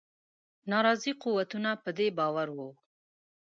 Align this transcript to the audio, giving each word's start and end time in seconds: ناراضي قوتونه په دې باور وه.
ناراضي 0.71 1.11
قوتونه 1.23 1.69
په 1.83 1.89
دې 1.97 2.07
باور 2.17 2.47
وه. 2.57 2.67